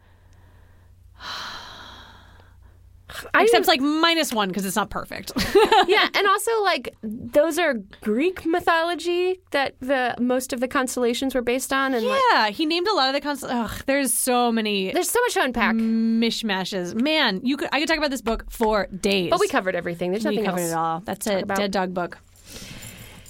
[3.34, 5.32] I Except like minus one because it's not perfect.
[5.88, 11.42] yeah, and also like those are Greek mythology that the most of the constellations were
[11.42, 13.84] based on, and like, yeah, he named a lot of the constellations.
[13.86, 15.76] There's so many there's so much to unpack.
[15.76, 17.00] mishmashes.
[17.00, 19.30] Man, you could I could talk about this book for days.
[19.30, 20.12] But we covered everything.
[20.12, 20.72] There's nothing we covered else.
[20.72, 21.00] it all.
[21.02, 21.44] That's it.
[21.44, 21.58] about.
[21.58, 22.18] Dead dog book.